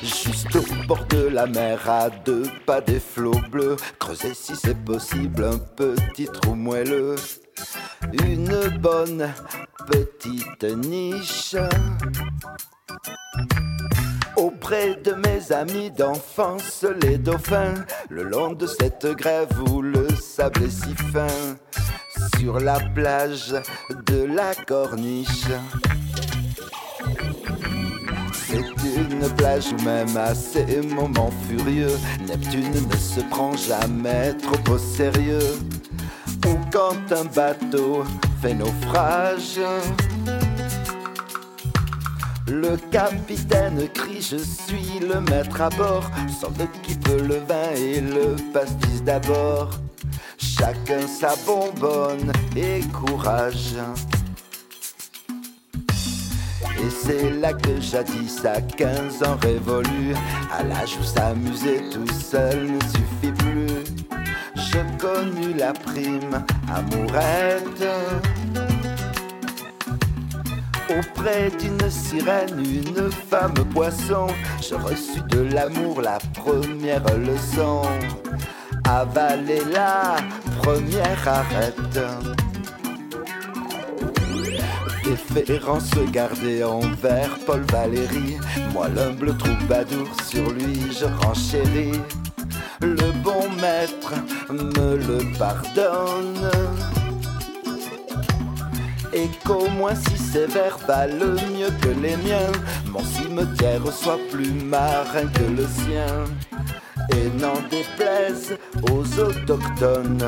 Juste 0.03 0.53
au 0.55 0.85
bord 0.85 1.05
de 1.05 1.29
la 1.29 1.45
mer, 1.47 1.89
à 1.89 2.09
deux 2.09 2.43
pas 2.65 2.81
des 2.81 2.99
flots 2.99 3.41
bleus, 3.49 3.77
creuser 3.99 4.33
si 4.33 4.53
c'est 4.53 4.77
possible 4.83 5.45
un 5.45 5.57
petit 5.57 6.25
trou 6.25 6.55
moelleux. 6.55 7.15
Une 8.25 8.67
bonne 8.79 9.31
petite 9.87 10.63
niche 10.63 11.55
auprès 14.35 14.95
de 14.95 15.13
mes 15.13 15.53
amis 15.53 15.89
d'enfance, 15.91 16.85
les 17.01 17.17
dauphins, 17.17 17.75
le 18.09 18.23
long 18.23 18.51
de 18.51 18.67
cette 18.67 19.05
grève 19.05 19.49
où 19.69 19.81
le 19.81 20.09
sable 20.09 20.63
est 20.63 20.69
si 20.69 20.93
fin, 21.13 21.27
sur 22.37 22.59
la 22.59 22.79
plage 22.93 23.55
de 24.07 24.25
la 24.25 24.53
corniche. 24.53 25.47
C'est 28.33 28.59
une 28.59 29.12
plage 29.29 29.65
où 29.71 29.83
même 29.83 30.15
à 30.17 30.33
ces 30.35 30.81
moments 30.81 31.31
furieux, 31.47 31.97
Neptune 32.27 32.87
ne 32.89 32.97
se 32.97 33.21
prend 33.21 33.55
jamais 33.55 34.33
trop 34.33 34.73
au 34.73 34.77
sérieux. 34.77 35.57
Ou 36.45 36.57
quand 36.71 37.11
un 37.11 37.25
bateau 37.25 38.03
fait 38.41 38.53
naufrage, 38.53 39.59
le 42.47 42.77
capitaine 42.91 43.87
crie 43.93 44.21
Je 44.21 44.37
suis 44.37 44.99
le 44.99 45.21
maître 45.21 45.61
à 45.61 45.69
bord. 45.69 46.09
Sorte 46.39 46.61
qui 46.83 46.95
peut 46.95 47.21
le 47.21 47.37
vin 47.37 47.71
et 47.75 48.01
le 48.01 48.35
pastis 48.53 49.03
d'abord. 49.03 49.69
Chacun 50.37 51.07
sa 51.07 51.35
bonbonne 51.45 52.31
et 52.55 52.81
courage. 52.91 53.75
Et 56.79 56.89
c'est 56.89 57.29
là 57.31 57.53
que 57.53 57.79
jadis 57.79 58.43
à 58.45 58.61
15 58.61 59.23
ans 59.23 59.37
révolu, 59.41 60.15
à 60.51 60.63
l'âge 60.63 60.97
où 60.99 61.03
s'amuser 61.03 61.81
tout 61.91 62.07
seul 62.11 62.71
ne 62.73 62.79
suffit 62.81 63.31
plus. 63.37 63.83
Je 64.55 64.79
connus 64.97 65.53
la 65.57 65.73
prime 65.73 66.43
amourette 66.73 67.83
auprès 70.89 71.49
d'une 71.59 71.89
sirène, 71.89 72.59
une 72.59 73.11
femme 73.11 73.53
poisson. 73.73 74.27
Je 74.61 74.75
reçus 74.75 75.21
de 75.29 75.41
l'amour 75.53 76.01
la 76.01 76.17
première 76.33 77.05
leçon. 77.17 77.81
Avaler 78.85 79.61
la 79.71 80.17
première 80.61 81.27
arrête. 85.05 85.33
Déférence 85.33 85.91
gardée 86.11 86.63
envers 86.63 87.37
Paul 87.45 87.61
Valéry. 87.71 88.37
Moi, 88.73 88.87
l'humble 88.89 89.35
troubadour, 89.37 90.07
sur 90.27 90.49
lui 90.51 90.91
je 90.91 91.05
renchéris. 91.25 91.99
Le 92.81 93.11
bon 93.23 93.49
maître 93.61 94.13
me 94.49 94.97
le 94.97 95.37
pardonne 95.37 96.49
et 99.13 99.29
qu'au 99.45 99.69
moins 99.69 99.95
si 99.95 100.17
sévère 100.17 100.77
valent 100.87 101.35
mieux 101.55 101.71
que 101.81 101.89
les 102.01 102.17
miens. 102.17 102.51
Mon 102.87 103.03
cimetière 103.03 103.81
soit 103.91 104.19
plus 104.31 104.51
marin 104.51 105.27
que 105.33 105.43
le 105.43 105.67
sien 105.67 106.25
et 107.11 107.29
n'en 107.39 107.61
déplaise 107.69 108.57
aux 108.91 109.19
autochtones. 109.19 110.25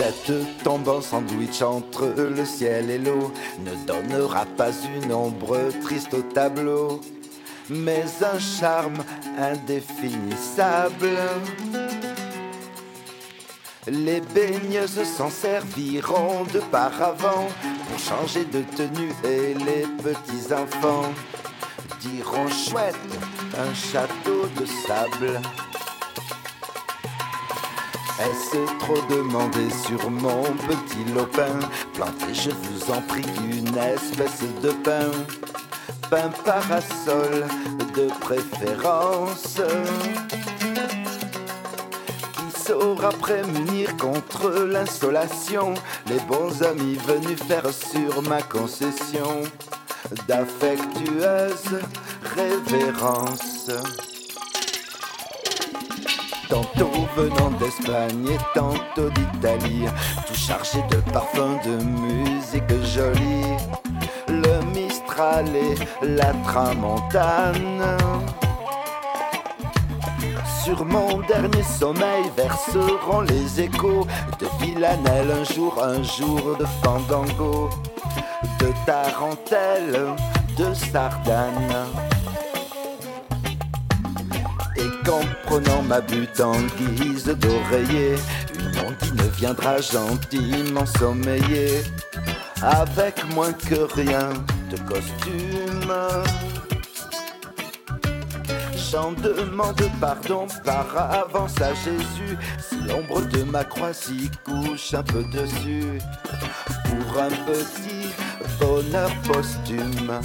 Cette 0.00 0.62
tombe 0.64 0.88
en 0.88 1.02
sandwich 1.02 1.60
entre 1.60 2.06
le 2.16 2.46
ciel 2.46 2.88
et 2.88 2.96
l'eau 2.96 3.30
ne 3.58 3.74
donnera 3.86 4.46
pas 4.46 4.70
une 4.96 5.12
ombre 5.12 5.58
triste 5.82 6.14
au 6.14 6.22
tableau, 6.22 7.02
mais 7.68 8.04
un 8.22 8.38
charme 8.38 9.04
indéfinissable. 9.38 11.18
Les 13.88 14.22
baigneuses 14.22 15.02
s'en 15.04 15.28
serviront 15.28 16.44
de 16.44 16.60
paravent 16.60 17.50
pour 17.86 17.98
changer 17.98 18.46
de 18.46 18.62
tenue 18.74 19.12
et 19.22 19.52
les 19.52 19.84
petits 20.02 20.50
enfants 20.54 21.12
diront 22.00 22.48
chouette 22.48 22.96
un 23.58 23.74
château 23.74 24.48
de 24.58 24.64
sable. 24.64 25.42
Est-ce 28.20 28.78
trop 28.78 29.00
demandé 29.08 29.70
sur 29.86 30.10
mon 30.10 30.42
petit 30.42 31.10
lopin? 31.14 31.58
Plantez, 31.94 32.34
je 32.34 32.50
vous 32.50 32.92
en 32.92 33.00
prie, 33.00 33.24
une 33.48 33.74
espèce 33.78 34.42
de 34.62 34.70
pain. 34.84 35.10
Pain 36.10 36.30
parasol 36.44 37.46
de 37.96 38.08
préférence 38.20 39.58
saura 42.54 43.08
prémunir 43.08 43.96
contre 43.96 44.50
l'insolation? 44.50 45.72
Les 46.06 46.20
bons 46.28 46.62
amis 46.62 46.98
venus 47.06 47.42
faire 47.42 47.72
sur 47.72 48.20
ma 48.28 48.42
concession 48.42 49.44
d'affectueuse 50.28 51.80
révérence. 52.36 53.70
Tantôt 56.50 56.90
venant 57.16 57.50
d'Espagne 57.58 58.26
et 58.28 58.58
tantôt 58.58 59.08
d'Italie, 59.10 59.86
tout 60.26 60.34
chargé 60.34 60.78
de 60.90 60.96
parfums, 61.12 61.60
de 61.64 61.76
musique 61.84 62.84
jolie, 62.84 63.56
le 64.28 64.60
Mistral 64.74 65.46
et 65.54 65.76
la 66.04 66.32
Tramontane 66.44 67.96
sur 70.64 70.84
mon 70.84 71.20
dernier 71.20 71.62
sommeil 71.62 72.24
verseront 72.36 73.22
les 73.22 73.62
échos 73.62 74.06
de 74.38 74.46
Villanelle 74.60 75.30
un 75.30 75.44
jour, 75.44 75.82
un 75.82 76.02
jour 76.02 76.56
de 76.58 76.66
Fandango, 76.82 77.70
de 78.60 78.68
Tarentelle, 78.86 80.14
de 80.56 80.74
Sardane. 80.74 82.09
Qu'en 85.04 85.20
prenant 85.44 85.82
ma 85.82 86.00
butte 86.00 86.40
en 86.40 86.60
guise 86.78 87.24
d'oreiller, 87.24 88.16
une 88.58 88.78
ondine 88.80 89.30
viendra 89.36 89.80
gentiment 89.80 90.86
sommeiller, 90.98 91.82
avec 92.62 93.24
moins 93.34 93.52
que 93.52 93.92
rien 93.94 94.28
de 94.70 94.76
costume 94.88 95.94
j'en 98.90 99.12
demande 99.12 99.82
pardon 100.00 100.46
par 100.64 100.96
avance 100.96 101.60
à 101.60 101.72
Jésus. 101.74 102.36
Si 102.58 102.76
l'ombre 102.88 103.22
de 103.22 103.42
ma 103.44 103.64
croix 103.64 103.92
s'y 103.92 104.30
couche 104.44 104.94
un 104.94 105.02
peu 105.02 105.22
dessus, 105.24 105.98
pour 106.84 107.22
un 107.22 107.30
petit 107.46 108.08
bonheur 108.58 109.10
posthume. 109.26 110.20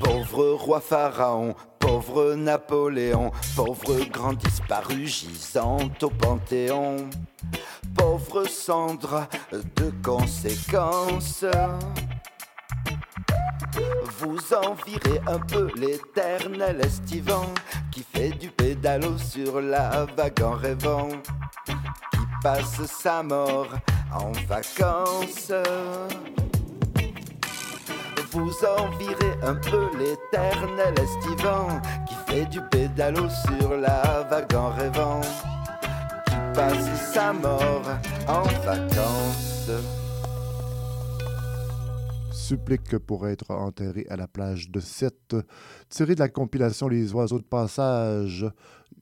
Pauvre 0.00 0.52
roi 0.54 0.80
pharaon, 0.80 1.54
pauvre 1.78 2.34
Napoléon, 2.34 3.30
pauvre 3.54 4.04
grand 4.10 4.32
disparu 4.32 5.06
gisant 5.06 5.78
au 6.02 6.10
Panthéon, 6.10 6.96
pauvre 7.94 8.44
cendre 8.48 9.28
de 9.52 9.92
conséquences 10.02 11.44
vous 14.20 14.38
envirez 14.54 15.20
un 15.26 15.38
peu 15.38 15.68
l'éternel 15.76 16.80
estivant 16.82 17.46
qui 17.90 18.02
fait 18.02 18.30
du 18.30 18.50
pédalo 18.50 19.16
sur 19.18 19.60
la 19.60 20.06
vague 20.16 20.42
en 20.42 20.52
rêvant, 20.52 21.08
qui 21.66 21.72
passe 22.42 22.84
sa 22.86 23.22
mort 23.22 23.68
en 24.12 24.32
vacances. 24.46 25.52
Vous 28.32 28.52
envirez 28.64 29.32
un 29.42 29.54
peu 29.54 29.88
l'éternel 29.98 30.94
estivant 30.98 31.80
qui 32.06 32.14
fait 32.26 32.46
du 32.46 32.60
pédalo 32.70 33.28
sur 33.28 33.76
la 33.76 34.26
vague 34.30 34.54
en 34.54 34.70
rêvant 34.70 35.20
passe 36.54 37.12
sa 37.12 37.32
mort 37.32 37.82
en 38.28 38.42
vacances. 38.64 39.70
Supplique 42.32 42.98
pour 42.98 43.28
être 43.28 43.50
enterré 43.50 44.06
à 44.10 44.16
la 44.16 44.26
plage 44.26 44.70
de 44.70 44.80
Sète, 44.80 45.36
tiré 45.88 46.14
de 46.14 46.20
la 46.20 46.28
compilation 46.28 46.88
Les 46.88 47.12
oiseaux 47.14 47.38
de 47.38 47.44
passage 47.44 48.46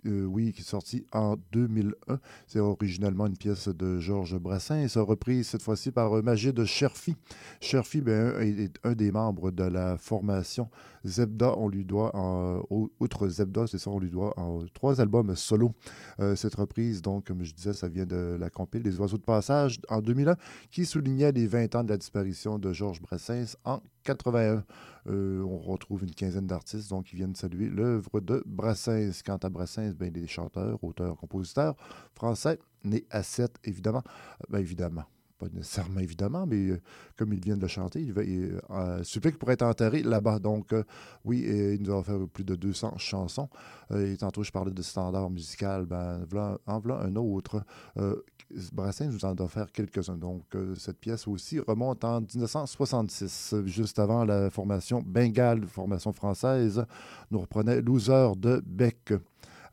euh, 0.07 0.25
oui, 0.25 0.53
qui 0.53 0.61
est 0.61 0.65
sorti 0.65 1.05
en 1.13 1.37
2001. 1.53 2.19
C'est 2.47 2.61
originellement 2.61 3.27
une 3.27 3.37
pièce 3.37 3.69
de 3.69 3.99
Georges 3.99 4.39
Brassens, 4.39 4.97
reprise 4.97 5.49
cette 5.49 5.63
fois-ci 5.63 5.91
par 5.91 6.17
euh, 6.19 6.23
Magid 6.23 6.65
Cherfi. 6.65 7.17
Cherfi 7.61 8.01
ben, 8.01 8.39
est 8.41 8.75
un 8.85 8.95
des 8.95 9.13
membres 9.13 9.51
de 9.51 9.65
la 9.65 9.99
formation 9.99 10.69
Zebda. 11.05 11.55
On 11.57 11.69
lui 11.69 11.85
doit, 11.85 12.15
en, 12.15 12.63
outre 12.71 13.29
Zebda, 13.29 13.67
c'est 13.67 13.79
ça, 13.79 13.91
on 13.91 13.99
lui 13.99 14.11
doit 14.11 14.35
trois 14.75 15.01
albums 15.01 15.35
solo. 15.37 15.73
Euh, 16.21 16.37
cette 16.37 16.55
reprise, 16.55 17.03
donc, 17.03 17.27
comme 17.27 17.43
je 17.43 17.55
disais, 17.55 17.73
ça 17.73 17.89
vient 17.89 18.07
de 18.07 18.37
la 18.39 18.51
compile 18.51 18.83
Les 18.83 18.99
Oiseaux 18.99 19.19
de 19.19 19.23
Passage 19.23 19.81
en 19.89 20.01
2001, 20.01 20.37
qui 20.71 20.85
soulignait 20.85 21.33
les 21.33 21.47
20 21.47 21.75
ans 21.77 21.85
de 21.85 21.91
la 21.91 21.97
disparition 21.97 22.59
de 22.59 22.73
Georges 22.73 23.01
Brassens 23.01 23.57
en 23.65 23.81
81. 24.05 24.65
Euh, 25.07 25.43
on 25.43 25.59
retrouve 25.59 26.05
une 26.05 26.15
quinzaine 26.15 26.47
d'artistes 26.47 26.91
donc, 26.91 27.07
qui 27.07 27.17
viennent 27.17 27.35
saluer 27.35 27.69
l'œuvre 27.69 28.21
de 28.21 28.43
Brassens. 28.47 29.23
Quant 29.25 29.37
à 29.37 29.49
Brassens, 29.49 29.93
ben, 29.99 30.13
il 30.15 30.23
est 30.23 30.27
chanteur, 30.27 30.83
auteur, 30.83 31.17
compositeur 31.17 31.77
français, 32.15 32.59
né 32.85 33.05
à 33.11 33.23
7, 33.23 33.57
évidemment. 33.65 34.03
Ben, 34.49 34.59
évidemment 34.59 35.05
pas 35.39 35.47
nécessairement 35.53 36.01
évidemment, 36.01 36.47
mais 36.47 36.71
euh, 36.71 36.81
comme 37.17 37.33
il 37.33 37.41
vient 37.41 37.57
de 37.57 37.63
le 37.63 37.69
chanter, 37.69 38.01
il, 38.01 38.13
va, 38.13 38.25
il 38.25 38.59
euh, 38.71 39.03
supplique 39.05 39.39
pour 39.39 39.51
être 39.51 39.63
enterré 39.63 40.03
là-bas. 40.03 40.39
Donc, 40.39 40.73
euh, 40.73 40.83
oui, 41.25 41.47
il 41.49 41.83
nous 41.83 41.93
a 41.95 42.03
fait 42.03 42.19
plus 42.33 42.45
de 42.45 42.57
200 42.57 42.99
chansons. 42.99 43.49
et 43.95 44.17
tantôt, 44.17 44.43
je 44.43 44.51
parlais 44.51 44.73
de 44.73 44.83
standard 44.83 45.31
musical. 45.31 45.87
Ben, 45.87 46.27
en 46.67 46.81
voilà 46.81 47.01
un 47.03 47.15
autre. 47.17 47.63
Brassens 48.73 49.13
nous 49.13 49.25
en 49.25 49.35
a 49.35 49.43
offert 49.43 49.71
quelques-uns. 49.73 50.17
Donc, 50.17 50.45
cette 50.77 50.99
pièce 50.99 51.29
aussi 51.29 51.61
remonte 51.61 52.05
en 52.05 52.21
1966, 52.21 53.55
juste 53.67 53.99
avant 53.99 54.25
la 54.25 54.51
formation 54.51 55.03
Bengale, 55.05 55.67
formation 55.67 56.13
française. 56.13 56.85
Nous 57.31 57.41
reprenait 57.41 57.81
Loser 57.81 58.33
de 58.37 58.63
Beck. 58.67 59.13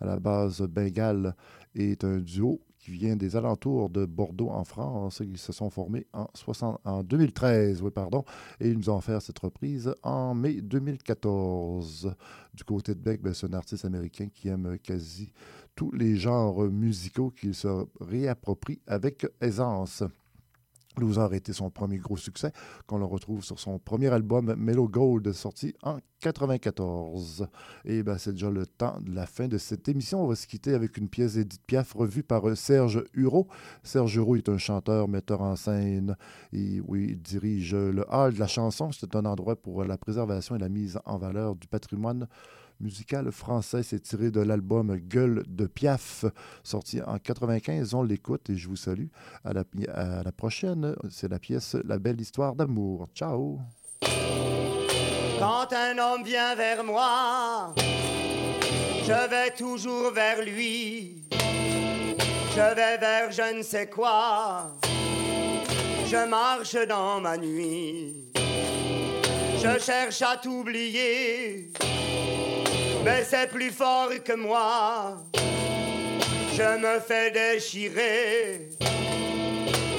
À 0.01 0.05
la 0.05 0.19
base, 0.19 0.61
Bengale 0.61 1.35
est 1.73 2.03
un 2.03 2.17
duo 2.17 2.59
qui 2.85 2.91
vient 2.91 3.15
des 3.15 3.35
alentours 3.35 3.89
de 3.89 4.05
Bordeaux 4.05 4.49
en 4.49 4.63
France. 4.63 5.19
Ils 5.25 5.39
se 5.39 5.51
sont 5.51 5.71
formés 5.71 6.05
en, 6.13 6.27
60, 6.35 6.81
en 6.85 7.01
2013, 7.01 7.81
oui, 7.81 7.89
pardon, 7.89 8.23
et 8.59 8.69
ils 8.69 8.77
nous 8.77 8.91
ont 8.91 9.01
fait 9.01 9.19
cette 9.21 9.39
reprise 9.39 9.91
en 10.03 10.35
mai 10.35 10.61
2014. 10.61 12.13
Du 12.53 12.63
côté 12.63 12.93
de 12.93 12.99
Beck, 12.99 13.23
ben, 13.23 13.33
c'est 13.33 13.47
un 13.47 13.53
artiste 13.53 13.85
américain 13.85 14.27
qui 14.31 14.49
aime 14.49 14.77
quasi 14.83 15.31
tous 15.75 15.91
les 15.93 16.15
genres 16.15 16.61
musicaux 16.65 17.31
qu'il 17.31 17.55
se 17.55 17.87
réapproprie 17.99 18.79
avec 18.85 19.25
aisance. 19.41 20.03
Loser 20.99 21.27
a 21.31 21.35
été 21.35 21.53
son 21.53 21.69
premier 21.69 21.97
gros 21.97 22.17
succès, 22.17 22.51
qu'on 22.87 22.97
le 22.97 23.05
retrouve 23.05 23.43
sur 23.43 23.59
son 23.59 23.79
premier 23.79 24.07
album 24.07 24.55
Mellow 24.57 24.87
Gold, 24.87 25.31
sorti 25.33 25.73
en 25.83 25.99
94. 26.21 27.47
Et 27.85 28.03
ben, 28.03 28.17
c'est 28.17 28.31
déjà 28.31 28.49
le 28.49 28.65
temps 28.65 28.97
de 29.01 29.13
la 29.13 29.25
fin 29.25 29.47
de 29.47 29.57
cette 29.57 29.87
émission. 29.87 30.23
On 30.23 30.27
va 30.27 30.35
se 30.35 30.47
quitter 30.47 30.73
avec 30.73 30.97
une 30.97 31.09
pièce 31.09 31.35
d'Edith 31.35 31.61
Piaf 31.65 31.93
revue 31.93 32.23
par 32.23 32.55
Serge 32.57 33.03
Hureau. 33.13 33.47
Serge 33.83 34.15
Hureau 34.15 34.35
est 34.35 34.49
un 34.49 34.57
chanteur, 34.57 35.07
metteur 35.07 35.41
en 35.41 35.55
scène. 35.55 36.15
Et, 36.51 36.81
il 36.93 37.21
dirige 37.21 37.75
le 37.75 38.05
hall 38.09 38.33
de 38.33 38.39
la 38.39 38.47
chanson. 38.47 38.91
C'est 38.91 39.15
un 39.15 39.25
endroit 39.25 39.55
pour 39.55 39.83
la 39.83 39.97
préservation 39.97 40.55
et 40.55 40.59
la 40.59 40.69
mise 40.69 40.99
en 41.05 41.17
valeur 41.17 41.55
du 41.55 41.67
patrimoine 41.67 42.27
musical 42.79 43.31
français. 43.31 43.83
C'est 43.83 43.99
tiré 43.99 44.31
de 44.31 44.41
l'album 44.41 44.95
Gueule 44.97 45.43
de 45.47 45.65
Piaf, 45.67 46.25
sorti 46.63 47.01
en 47.01 47.17
95. 47.17 47.93
On 47.93 48.03
l'écoute 48.03 48.49
et 48.49 48.55
je 48.55 48.67
vous 48.67 48.75
salue. 48.75 49.07
À 49.43 49.53
la, 49.53 49.63
à 49.93 50.23
la 50.23 50.31
prochaine, 50.31 50.95
c'est 51.09 51.29
la 51.29 51.39
pièce 51.39 51.75
La 51.85 51.99
belle 51.99 52.19
histoire 52.19 52.55
d'amour. 52.55 53.07
Ciao! 53.13 53.59
Quand 55.39 55.67
un 55.73 55.97
homme 55.97 56.23
vient 56.23 56.55
vers 56.55 56.83
moi, 56.83 57.75
je 59.03 59.29
vais 59.29 59.51
toujours 59.55 60.11
vers 60.11 60.41
lui. 60.41 61.23
Je 62.55 62.75
vais 62.75 62.97
vers 62.97 63.31
je 63.31 63.57
ne 63.57 63.61
sais 63.61 63.87
quoi. 63.87 64.71
Je 66.07 66.29
marche 66.29 66.77
dans 66.87 67.19
ma 67.19 67.37
nuit. 67.37 68.31
Je 69.57 69.79
cherche 69.79 70.21
à 70.21 70.37
t'oublier 70.37 71.71
mais 73.05 73.23
c'est 73.23 73.47
plus 73.47 73.69
fort 73.69 74.09
que 74.25 74.33
moi. 74.33 75.17
Je 76.53 76.77
me 76.83 76.99
fais 76.99 77.29
déchirer, 77.29 78.69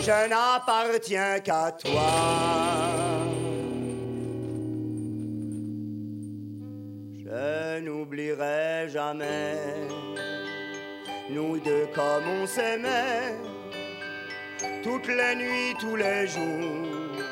je 0.03 0.29
n'appartiens 0.29 1.38
qu'à 1.38 1.71
toi. 1.71 2.12
Je 7.25 7.81
n'oublierai 7.81 8.88
jamais. 8.88 9.55
Nous 11.31 11.61
deux 11.61 11.87
comme 11.95 12.25
on 12.40 12.47
s'aimait, 12.47 13.37
toutes 14.83 15.09
les 15.09 15.35
nuits, 15.37 15.75
tous 15.79 15.97
les 15.97 16.27
jours, 16.27 17.23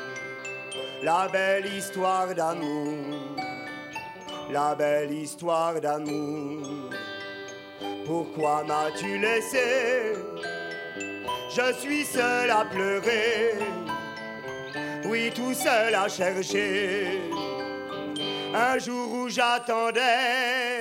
la 1.01 1.27
belle 1.27 1.65
histoire 1.65 2.33
d'amour 2.33 3.24
la 4.51 4.75
belle 4.75 5.11
histoire 5.11 5.79
d'amour. 5.79 6.89
Pourquoi 8.05 8.63
m'as-tu 8.63 9.17
laissé? 9.17 10.13
Je 11.55 11.73
suis 11.79 12.03
seul 12.03 12.49
à 12.51 12.65
pleurer, 12.65 13.53
oui 15.05 15.31
tout 15.33 15.53
seul 15.53 15.95
à 15.95 16.07
chercher. 16.07 17.21
Un 18.53 18.77
jour 18.77 19.11
où 19.11 19.29
j'attendais, 19.29 20.79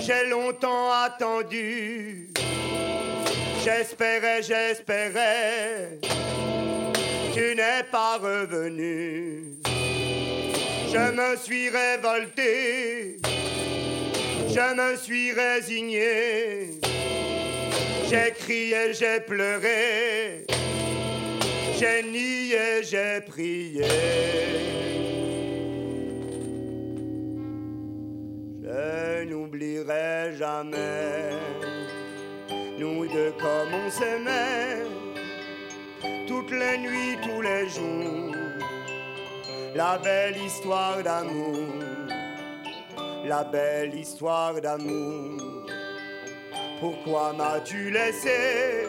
j'ai 0.00 0.28
longtemps 0.28 0.90
attendu. 1.04 2.30
J'espérais, 3.64 4.42
j'espérais, 4.42 5.98
tu 7.34 7.54
n'es 7.54 7.82
pas 7.90 8.16
revenu. 8.18 9.60
Je 10.92 11.12
me 11.12 11.36
suis 11.36 11.68
révolté, 11.68 13.18
je 14.48 14.74
me 14.74 14.96
suis 14.96 15.30
résigné, 15.30 16.80
j'ai 18.08 18.32
crié, 18.36 18.92
j'ai 18.92 19.20
pleuré, 19.20 20.46
j'ai 21.78 22.02
nié, 22.02 22.82
j'ai 22.82 23.20
prié. 23.20 23.84
Je 28.64 29.24
n'oublierai 29.30 30.36
jamais, 30.36 31.30
nous 32.80 33.06
deux 33.06 33.32
comme 33.38 33.74
on 33.74 33.88
s'aimait, 33.88 34.82
toutes 36.26 36.50
les 36.50 36.78
nuits, 36.78 37.16
tous 37.22 37.42
les 37.42 37.68
jours 37.68 38.39
la 39.74 39.98
belle 39.98 40.36
histoire 40.36 41.02
d'amour, 41.02 41.68
la 43.24 43.44
belle 43.44 43.94
histoire 43.94 44.60
d'amour. 44.60 45.40
Pourquoi 46.80 47.32
m'as-tu 47.32 47.90
laissé? 47.90 48.86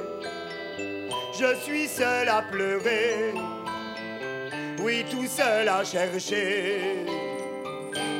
Je 1.38 1.56
suis 1.64 1.88
seul 1.88 2.30
à 2.30 2.42
pleurer, 2.52 3.34
oui 4.80 5.06
tout 5.10 5.28
seul 5.28 5.68
à 5.68 5.84
chercher. 5.84 7.06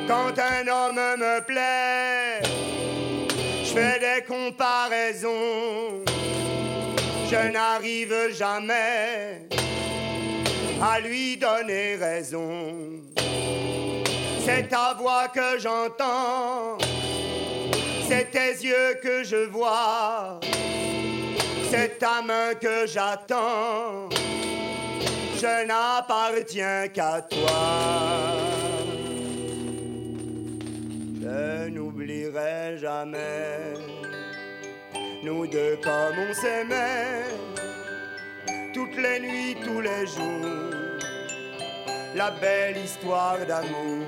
Quand 0.06 0.38
un 0.38 0.68
homme 0.68 0.96
me 0.96 1.40
plaît, 1.44 2.42
je 3.64 3.72
fais 3.72 3.98
des 3.98 4.24
comparaisons, 4.24 6.04
je 7.30 7.52
n'arrive 7.52 8.14
jamais 8.36 9.48
à 10.82 10.98
lui 10.98 11.36
donner 11.36 11.94
raison. 11.94 13.00
C'est 14.44 14.68
ta 14.68 14.94
voix 14.94 15.28
que 15.28 15.58
j'entends, 15.60 16.76
c'est 18.08 18.32
tes 18.32 18.64
yeux 18.66 18.98
que 19.00 19.22
je 19.22 19.48
vois, 19.48 20.40
c'est 21.70 21.98
ta 21.98 22.20
main 22.22 22.54
que 22.60 22.86
j'attends. 22.86 24.08
Je 25.36 25.66
n'appartiens 25.66 26.88
qu'à 26.88 27.22
toi. 27.30 27.62
Je 31.20 31.68
n'oublierai 31.68 32.78
jamais 32.78 33.74
nous 35.22 35.46
deux 35.46 35.78
comme 35.82 36.16
on 36.28 36.34
s'aimait 36.34 37.61
toutes 38.82 38.96
les 38.96 39.20
nuits, 39.20 39.56
tous 39.64 39.80
les 39.80 40.06
jours. 40.06 40.74
La 42.14 42.30
belle 42.30 42.78
histoire 42.78 43.38
d'amour, 43.46 44.06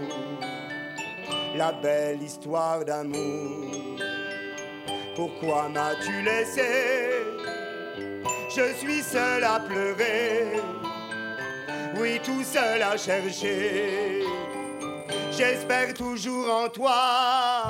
la 1.54 1.72
belle 1.72 2.22
histoire 2.22 2.84
d'amour. 2.84 3.70
Pourquoi 5.16 5.68
m'as-tu 5.68 6.22
laissé? 6.22 6.62
Je 8.56 8.74
suis 8.74 9.02
seul 9.02 9.44
à 9.44 9.60
pleurer, 9.60 10.60
oui 11.96 12.20
tout 12.24 12.42
seul 12.42 12.82
à 12.82 12.96
chercher. 12.96 14.22
J'espère 15.30 15.94
toujours 15.94 16.50
en 16.52 16.68
toi. 16.68 17.68